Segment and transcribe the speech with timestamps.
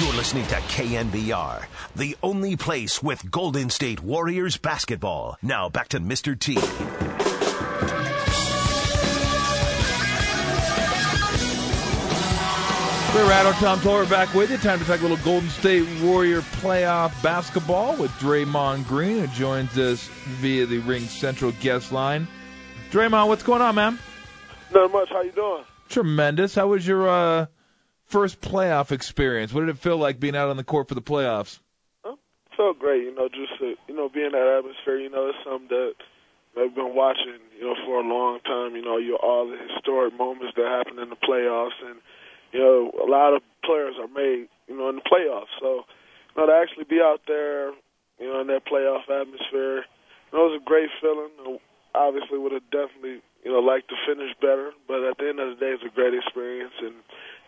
[0.00, 5.36] You're listening to KNBR, the only place with Golden State Warriors basketball.
[5.42, 6.38] Now back to Mr.
[6.38, 6.54] T.
[13.14, 14.56] We're Rattle Tom Tolbert back with you.
[14.56, 19.76] Time to talk a little Golden State Warrior playoff basketball with Draymond Green, who joins
[19.76, 20.08] us
[20.40, 22.26] via the RingCentral guest line.
[22.90, 23.98] Draymond, what's going on, man?
[24.72, 25.10] Not much.
[25.10, 25.64] How you doing?
[25.90, 26.54] Tremendous.
[26.54, 27.46] How was your uh,
[28.10, 29.52] first playoff experience?
[29.52, 31.58] What did it feel like being out on the court for the playoffs?
[32.04, 32.16] Huh?
[32.56, 33.04] Felt great.
[33.04, 34.98] You know, just to, you know, being in that atmosphere.
[34.98, 35.94] You know, it's something that
[36.56, 37.38] I've been watching.
[37.58, 38.76] You know, for a long time.
[38.76, 42.00] You know, you all the historic moments that happen in the playoffs and
[42.52, 45.54] you know, a lot of players are made, you know, in the playoffs.
[45.60, 45.84] So,
[46.34, 47.70] you know, to actually be out there,
[48.18, 49.86] you know, in that playoff atmosphere,
[50.30, 51.58] you know, it was a great feeling.
[51.94, 55.50] Obviously, would have definitely, you know, liked to finish better, but at the end of
[55.50, 56.94] the day, it's a great experience, and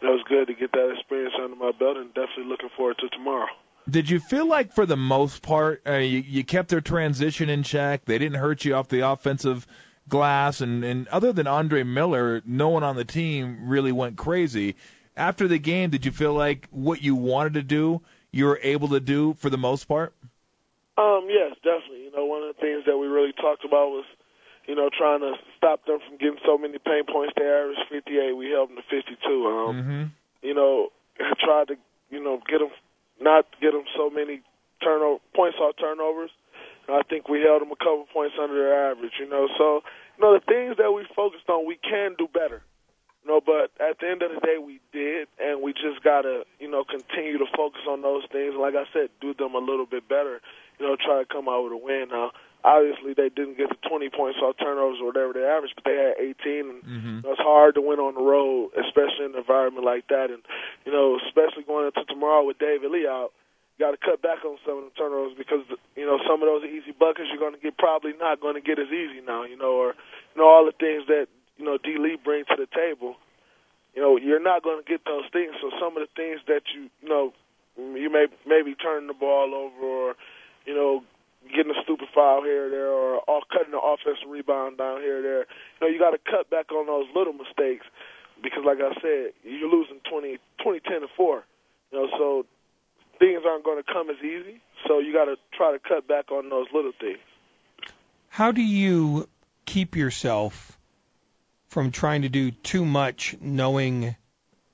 [0.00, 3.08] it was good to get that experience under my belt, and definitely looking forward to
[3.10, 3.48] tomorrow.
[3.90, 7.62] Did you feel like, for the most part, uh, you, you kept their transition in
[7.62, 8.04] check?
[8.04, 9.66] They didn't hurt you off the offensive
[10.08, 14.76] glass, and, and other than Andre Miller, no one on the team really went crazy.
[15.16, 18.88] After the game, did you feel like what you wanted to do, you were able
[18.88, 20.14] to do for the most part?
[20.96, 22.04] Um, yes, definitely.
[22.04, 24.04] You know, one of the things that we really talked about was,
[24.66, 27.34] you know, trying to stop them from getting so many paint points.
[27.36, 28.36] They averaged 58.
[28.36, 29.16] We held them to 52.
[29.26, 30.02] Um, mm-hmm.
[30.42, 30.88] You know,
[31.40, 31.76] tried to,
[32.10, 32.70] you know, get them,
[33.20, 34.42] not get them so many
[34.82, 36.30] turnover points off turnovers.
[36.88, 39.14] I think we held them a couple points under their average.
[39.18, 39.82] You know, so
[40.18, 42.62] you know the things that we focused on, we can do better.
[43.24, 46.42] You know, but at the end of the day, we did, and we just gotta,
[46.58, 48.54] you know, continue to focus on those things.
[48.58, 50.42] Like I said, do them a little bit better.
[50.78, 52.08] You know, try to come out with a win.
[52.10, 52.32] Now,
[52.64, 55.98] obviously, they didn't get the 20 points off turnovers or whatever they averaged, but they
[55.98, 56.70] had 18.
[56.70, 57.14] And mm-hmm.
[57.18, 60.30] you know, it's hard to win on the road, especially in an environment like that.
[60.30, 60.42] And
[60.86, 63.30] you know, especially going into tomorrow with David Lee out,
[63.76, 65.64] you got to cut back on some of the turnovers because
[65.96, 68.64] you know some of those easy buckets you're going to get probably not going to
[68.64, 69.44] get as easy now.
[69.44, 69.94] You know, or
[70.34, 71.26] you know all the things that
[71.58, 71.98] you know D.
[71.98, 73.16] Lee brings to the table.
[73.94, 75.52] You know, you're not going to get those things.
[75.60, 77.32] So some of the things that you you know
[77.76, 80.14] you may maybe turning the ball over or
[80.66, 81.02] you know
[81.48, 85.18] getting a stupid foul here or there or off cutting the offensive rebound down here
[85.18, 85.40] or there.
[85.40, 87.86] You know, you got to cut back on those little mistakes
[88.42, 91.44] because, like I said, you're losing 20, 20 10 to four.
[91.90, 92.46] You know, so
[93.18, 94.60] things aren't going to come as easy.
[94.86, 97.18] So you got to try to cut back on those little things.
[98.28, 99.28] How do you
[99.66, 100.78] keep yourself
[101.68, 104.16] from trying to do too much, knowing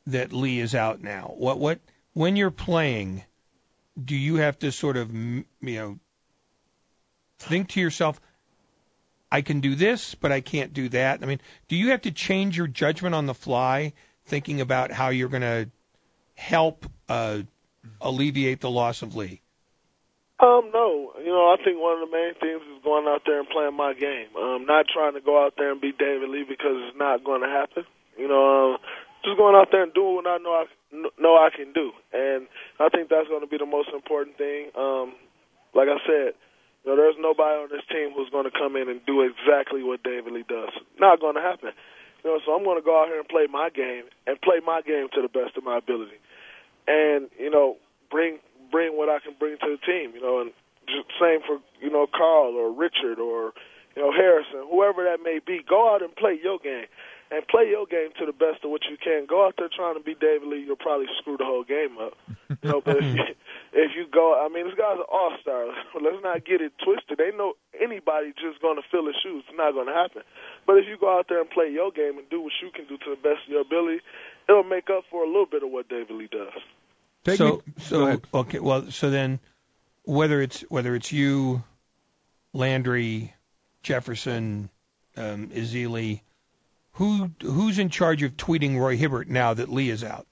[0.06, 1.34] that Lee is out now?
[1.36, 1.80] What what
[2.14, 3.24] when you're playing,
[4.02, 5.98] do you have to sort of you know
[7.38, 8.20] think to yourself,
[9.30, 11.22] I can do this, but I can't do that?
[11.22, 13.92] I mean, do you have to change your judgment on the fly,
[14.24, 15.70] thinking about how you're going to
[16.34, 17.40] help uh,
[18.00, 19.42] alleviate the loss of Lee?
[20.40, 21.12] Um, no.
[21.18, 23.76] You know, I think one of the main things is going out there and playing
[23.76, 24.28] my game.
[24.36, 27.42] Um, not trying to go out there and beat David Lee because it's not going
[27.42, 27.84] to happen.
[28.16, 28.78] You know, um,
[29.24, 30.64] just going out there and doing what I know I
[31.18, 32.46] know I can do, and
[32.80, 34.70] I think that's going to be the most important thing.
[34.74, 35.14] Um,
[35.74, 36.34] like I said,
[36.88, 40.02] know, there's nobody on this team who's going to come in and do exactly what
[40.02, 40.72] David Lee does.
[40.98, 41.70] Not going to happen.
[42.24, 44.60] You know, so I'm going to go out here and play my game and play
[44.64, 46.18] my game to the best of my ability,
[46.86, 47.76] and you know,
[48.10, 48.38] bring
[48.70, 50.12] bring what I can bring to the team.
[50.14, 50.50] You know, and
[50.86, 53.54] just same for you know Carl or Richard or
[53.94, 55.62] you know Harrison, whoever that may be.
[55.62, 56.90] Go out and play your game
[57.30, 59.26] and play your game to the best of what you can.
[59.26, 62.14] Go out there trying to be David Lee, you'll probably screw the whole game up.
[62.62, 63.22] You know, but if you,
[63.78, 65.66] if you go, I mean, this guy's an all star.
[66.02, 67.20] Let's not get it twisted.
[67.20, 69.44] Ain't no anybody just going to fill his shoes.
[69.48, 70.22] It's not going to happen.
[70.66, 72.86] But if you go out there and play your game and do what you can
[72.86, 74.00] do to the best of your ability,
[74.48, 76.52] it'll make up for a little bit of what David Lee does.
[77.24, 78.58] Take so, me, so okay.
[78.58, 79.38] Well, so then,
[80.04, 81.62] whether it's whether it's you,
[82.52, 83.34] Landry,
[83.82, 84.70] Jefferson,
[85.16, 86.22] um, Ezeli,
[86.92, 90.26] who who's in charge of tweeting Roy Hibbert now that Lee is out?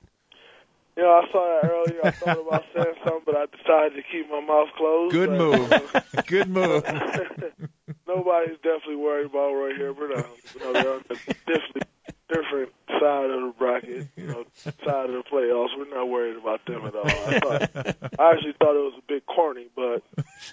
[0.96, 2.00] Yeah, I saw that earlier.
[2.04, 5.12] I thought about saying something, but I decided to keep my mouth closed.
[5.12, 5.72] Good but, move.
[5.72, 6.84] Uh, Good move.
[8.08, 10.16] Nobody's definitely worried about Roy Hibbert.
[10.16, 10.22] Uh,
[10.54, 11.14] you know, they're on a
[11.44, 11.84] different,
[12.30, 15.76] different side of the bracket, you know, side of the playoffs.
[15.76, 17.06] We're not worried about them at all.
[17.06, 20.02] I, thought, I actually thought it was a bit corny, but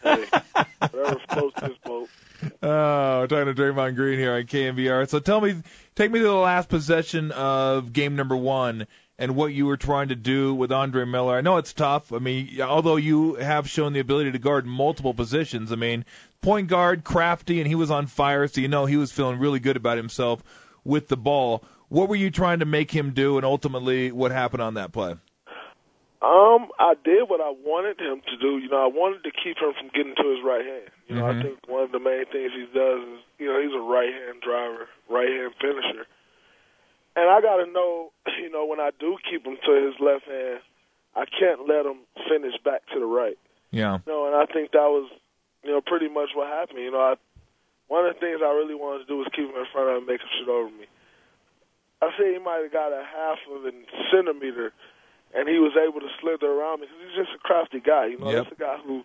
[0.04, 0.25] hey,
[0.92, 2.10] whatever floats this boat.
[2.62, 5.07] Oh, we're talking to Draymond Green here on KNBR.
[5.07, 5.62] So tell me,
[5.96, 8.88] take me to the last possession of game number one
[9.24, 11.38] and what you were trying to do with Andre Miller.
[11.38, 12.12] I know it's tough.
[12.12, 16.04] I mean, although you have shown the ability to guard multiple positions, I mean,
[16.42, 19.62] point guard, crafty, and he was on fire, so you know he was feeling really
[19.62, 20.44] good about himself
[20.84, 21.64] with the ball.
[21.88, 25.16] What were you trying to make him do, and ultimately what happened on that play?
[26.22, 28.58] Um, I did what I wanted him to do.
[28.58, 30.90] You know, I wanted to keep him from getting to his right hand.
[31.08, 31.40] You know, Mhm.
[31.40, 34.12] I think one of the main things he does is, you know, he's a right
[34.12, 36.08] hand driver, right hand finisher.
[37.15, 38.12] And I got to know,
[38.42, 40.60] you know, when I do keep him to his left hand,
[41.15, 42.00] I can't let him
[42.30, 43.38] finish back to the right.
[43.71, 44.00] Yeah.
[44.06, 45.10] You know, and I think that was,
[45.63, 46.80] you know, pretty much what happened.
[46.80, 47.15] You know, I,
[47.88, 49.94] one of the things I really wanted to do was keep him in front of
[49.98, 50.86] him, and make him shoot over me.
[52.01, 53.71] I say he might have got a half of a
[54.12, 54.74] centimeter,
[55.33, 58.07] and he was able to slither around me because he's just a crafty guy.
[58.07, 58.44] You know, Yep.
[58.44, 59.04] that's a guy who.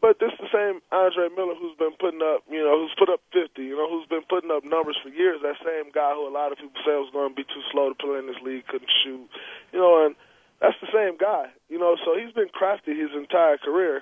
[0.00, 3.12] But this is the same Andre Miller who's been putting up, you know, who's put
[3.12, 5.44] up 50, you know, who's been putting up numbers for years.
[5.44, 7.92] That same guy who a lot of people say was going to be too slow
[7.92, 9.28] to play in this league, couldn't shoot,
[9.72, 10.16] you know, and
[10.60, 12.00] that's the same guy, you know.
[12.00, 14.00] So he's been crafty his entire career,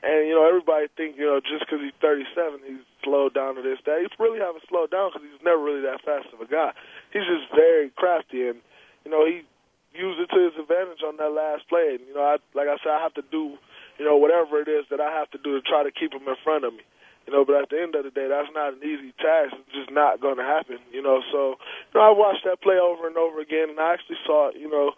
[0.00, 3.62] and you know, everybody think, you know, just because he's 37, he's slowed down to
[3.62, 4.00] this, that.
[4.00, 6.72] He really haven't slowed down because he's never really that fast of a guy.
[7.12, 8.64] He's just very crafty, and
[9.04, 9.44] you know, he
[9.92, 11.96] used it to his advantage on that last play.
[11.96, 13.56] And you know, I, like I said, I have to do,
[13.98, 16.26] you know, whatever it is that I have to do to try to keep him
[16.26, 16.82] in front of me.
[17.26, 19.56] You know, but at the end of the day, that's not an easy task.
[19.56, 20.76] It's just not going to happen.
[20.92, 21.56] You know, so
[21.92, 24.68] you know, I watched that play over and over again, and I actually saw, you
[24.68, 24.92] know,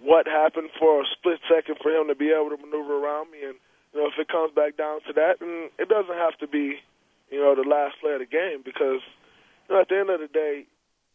[0.00, 3.44] what happened for a split second for him to be able to maneuver around me.
[3.44, 3.56] And
[3.92, 6.80] you know, if it comes back down to that, and it doesn't have to be,
[7.30, 9.04] you know, the last play of the game because,
[9.68, 10.64] you know, at the end of the day,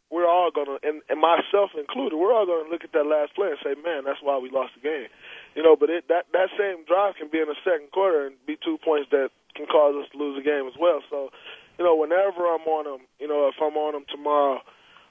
[0.10, 3.50] we're all gonna, and, and myself included, we're all gonna look at that last play
[3.50, 5.10] and say, man, that's why we lost the game.
[5.56, 8.36] You know, but it, that that same drive can be in the second quarter and
[8.46, 11.02] be two points that can cause us to lose the game as well.
[11.10, 11.30] So,
[11.78, 14.62] you know, whenever I'm on them, you know, if I'm on them tomorrow,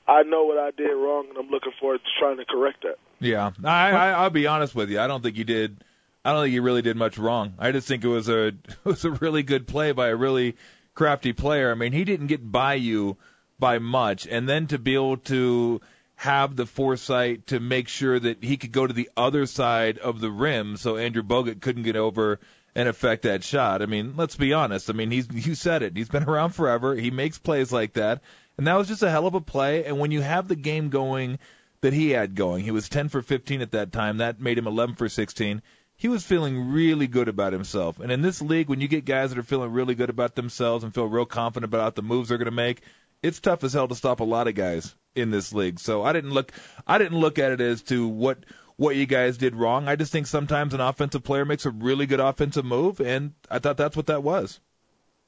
[0.07, 2.97] I know what I did wrong, and I'm looking forward to trying to correct that.
[3.21, 5.01] Yeah, I, I I'll be honest with you.
[5.01, 5.85] I don't think you did.
[6.25, 7.55] I don't think you really did much wrong.
[7.59, 10.57] I just think it was a it was a really good play by a really
[10.95, 11.71] crafty player.
[11.71, 13.17] I mean, he didn't get by you
[13.59, 15.81] by much, and then to be able to
[16.19, 20.21] have the foresight to make sure that he could go to the other side of
[20.21, 22.41] the rim, so Andrew Bogut couldn't get over
[22.75, 23.83] and affect that shot.
[23.83, 24.91] I mean, let's be honest.
[24.91, 25.97] I mean, he's you said it.
[25.97, 26.97] He's been around forever.
[26.97, 28.21] He makes plays like that,
[28.57, 29.85] and that was just a hell of a play.
[29.85, 31.39] And when you have the game going
[31.83, 32.65] that he had going.
[32.65, 34.17] He was 10 for 15 at that time.
[34.17, 35.63] That made him 11 for 16.
[35.95, 38.01] He was feeling really good about himself.
[38.01, 40.83] And in this league, when you get guys that are feeling really good about themselves
[40.83, 42.83] and feel real confident about the moves they're going to make,
[43.23, 45.79] it's tough as hell to stop a lot of guys in this league.
[45.81, 46.53] So I didn't look,
[46.87, 48.39] I didn't look at it as to what
[48.77, 49.89] what you guys did wrong.
[49.89, 53.59] I just think sometimes an offensive player makes a really good offensive move, and I
[53.59, 54.61] thought that's what that was.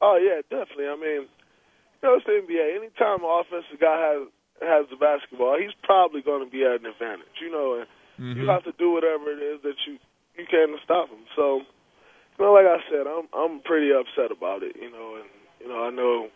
[0.00, 0.86] Oh yeah, definitely.
[0.88, 2.76] I mean, you know, it's the NBA.
[2.76, 4.28] Anytime an offensive guy has
[4.62, 7.36] has the basketball, he's probably going to be at an advantage.
[7.40, 7.86] You know, and
[8.20, 8.40] Mm-hmm.
[8.40, 9.98] you have to do whatever it is that you
[10.36, 11.24] you can to stop him.
[11.36, 11.60] So,
[12.38, 14.76] you know, like I said, I'm I'm pretty upset about it.
[14.76, 15.28] You know, and
[15.60, 16.28] you know, I know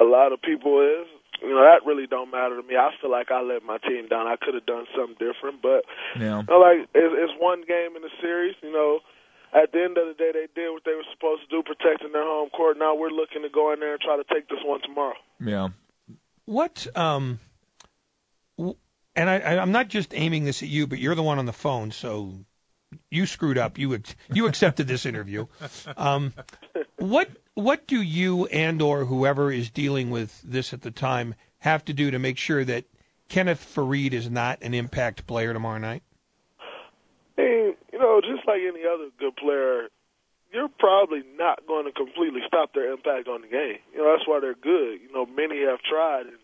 [0.00, 1.08] a lot of people is.
[1.42, 2.76] You know, that really don't matter to me.
[2.76, 4.26] I feel like I let my team down.
[4.26, 5.84] I could have done something different, but
[6.18, 6.40] Yeah.
[6.40, 8.54] you know, like it's, it's one game in the series.
[8.62, 9.00] You know,
[9.54, 12.12] at the end of the day, they did what they were supposed to do, protecting
[12.12, 12.78] their home court.
[12.78, 15.14] Now we're looking to go in there and try to take this one tomorrow.
[15.40, 15.68] Yeah.
[16.46, 17.38] What um,
[18.56, 18.76] w-
[19.14, 21.46] and I, I- I'm not just aiming this at you, but you're the one on
[21.46, 22.32] the phone, so
[23.10, 23.78] you screwed up.
[23.78, 25.46] You ex- you accepted this interview.
[25.96, 26.32] Um,
[26.98, 31.84] what what do you and or whoever is dealing with this at the time have
[31.86, 32.84] to do to make sure that
[33.28, 36.02] Kenneth Faried is not an impact player tomorrow night?
[37.96, 39.88] You know, just like any other good player,
[40.52, 43.78] you're probably not going to completely stop their impact on the game.
[43.94, 45.00] You know, that's why they're good.
[45.00, 46.36] You know, many have tried, and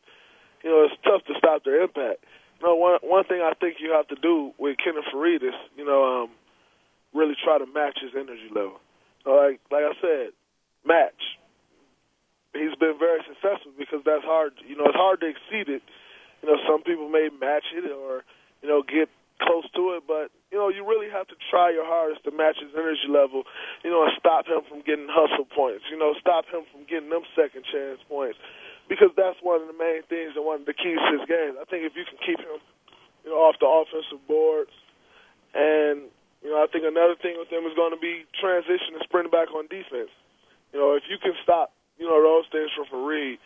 [0.64, 2.25] you know, it's tough to stop their impact.
[2.59, 5.52] You know, one one thing I think you have to do with Kenneth Faried is,
[5.76, 6.31] you know, um,
[7.12, 8.81] really try to match his energy level.
[9.26, 10.33] Like like I said,
[10.85, 11.39] match.
[12.53, 14.53] He's been very successful because that's hard.
[14.67, 15.83] You know, it's hard to exceed it.
[16.43, 18.25] You know, some people may match it or
[18.61, 19.09] you know get
[19.41, 22.61] close to it, but you know, you really have to try your hardest to match
[22.61, 23.49] his energy level.
[23.83, 25.89] You know, and stop him from getting hustle points.
[25.91, 28.37] You know, stop him from getting them second chance points
[28.89, 31.57] because that's one of the main things and one of the keys to his game.
[31.57, 32.61] I think if you can keep him,
[33.25, 34.75] you know, off the offensive boards,
[35.57, 36.12] and
[36.43, 39.33] you know, I think another thing with him is going to be transition and sprinting
[39.33, 40.11] back on defense.
[40.73, 43.38] You know, if you can stop, you know, those things from Faried,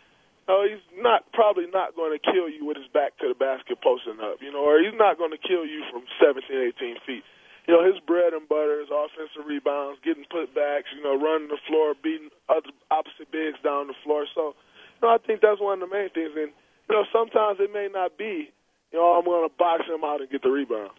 [0.47, 3.83] no, he's not probably not going to kill you with his back to the basket
[3.83, 7.23] posting up, you know, or he's not going to kill you from 17, 18 feet.
[7.67, 11.59] You know, his bread and butter is offensive rebounds, getting putbacks, you know, running the
[11.67, 14.23] floor, beating other opposite bigs down the floor.
[14.31, 14.55] So,
[14.95, 16.31] you know, I think that's one of the main things.
[16.31, 16.55] And,
[16.87, 18.47] you know, sometimes it may not be,
[18.95, 20.95] you know, I'm going to box him out and get the rebound.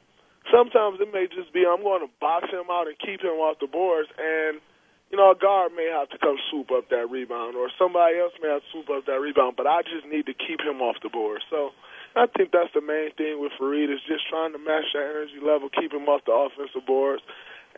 [0.53, 3.57] Sometimes it may just be I'm going to box him out and keep him off
[3.65, 4.61] the boards and–
[5.11, 8.33] you know, a guard may have to come swoop up that rebound, or somebody else
[8.43, 10.97] may have to swoop up that rebound, but I just need to keep him off
[11.03, 11.41] the board.
[11.49, 11.73] So
[12.15, 15.41] I think that's the main thing with Faried is just trying to match that energy
[15.41, 17.23] level, keep him off the offensive boards,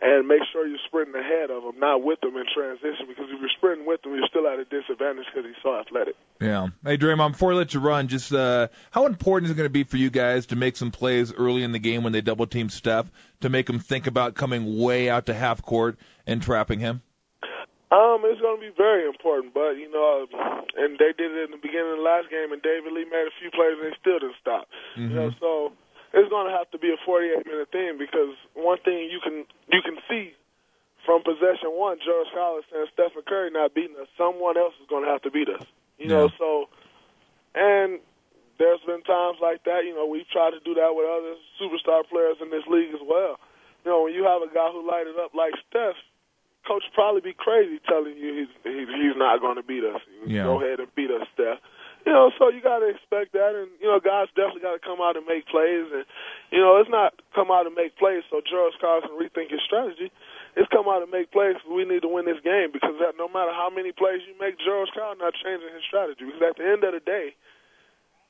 [0.01, 3.05] and make sure you're sprinting ahead of him, not with him in transition.
[3.07, 6.15] Because if you're sprinting with him, you're still at a disadvantage because he's so athletic.
[6.41, 6.69] Yeah.
[6.83, 9.71] Hey, Draymond, before I let you run, just uh, how important is it going to
[9.71, 12.47] be for you guys to make some plays early in the game when they double
[12.47, 13.11] team Steph
[13.41, 17.03] to make him think about coming way out to half court and trapping him?
[17.91, 20.23] Um, it's going to be very important, but you know,
[20.79, 23.27] and they did it in the beginning of the last game, and David Lee made
[23.27, 24.71] a few plays and they still didn't stop.
[24.95, 25.11] Mm-hmm.
[25.11, 25.75] You know, so
[26.15, 29.43] it's going to have to be a 48 minute thing because one thing you can
[29.67, 30.31] you can see
[31.03, 34.07] from possession one, George Collins and Stephen Curry not beating us.
[34.15, 35.67] Someone else is going to have to beat us.
[35.99, 36.71] You know, so
[37.55, 37.99] and
[38.55, 39.83] there's been times like that.
[39.83, 43.03] You know, we've tried to do that with other superstar players in this league as
[43.03, 43.35] well.
[43.83, 45.97] You know, when you have a guy who light it up like Steph,
[46.67, 50.01] coach probably be crazy telling you he's he's, not going to beat us.
[50.25, 50.43] Yeah.
[50.43, 51.59] Go ahead and beat us, Steph.
[52.05, 54.81] You know, so you got to expect that, and you know, guys definitely got to
[54.81, 56.05] come out and make plays, and
[56.49, 60.09] you know, it's not come out and make plays so George Carlson rethink his strategy.
[60.57, 61.61] It's come out and make plays.
[61.69, 64.57] We need to win this game because that, no matter how many plays you make,
[64.57, 66.25] George Carlson not changing his strategy.
[66.25, 67.37] Because at the end of the day,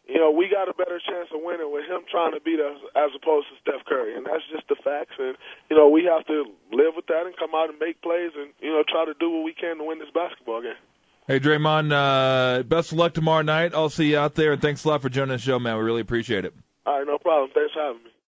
[0.07, 2.77] you know, we got a better chance of winning with him trying to beat us
[2.95, 5.15] as opposed to Steph Curry, and that's just the facts.
[5.19, 5.37] And
[5.69, 8.51] you know, we have to live with that and come out and make plays, and
[8.59, 10.79] you know, try to do what we can to win this basketball game.
[11.27, 13.73] Hey, Draymond, uh, best of luck tomorrow night.
[13.73, 15.77] I'll see you out there, and thanks a lot for joining the show, man.
[15.77, 16.53] We really appreciate it.
[16.85, 17.51] All right, no problem.
[17.53, 18.10] Thanks for having me.